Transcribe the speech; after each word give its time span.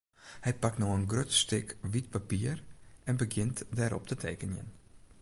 Hy 0.45 0.51
pakt 0.61 0.79
no 0.79 0.87
in 0.97 1.05
grut 1.11 1.31
stik 1.41 1.67
wyt 1.91 2.07
papier 2.15 2.57
en 3.09 3.19
begjint 3.21 3.57
dêrop 3.77 4.05
te 4.07 4.15
tekenjen. 4.23 4.69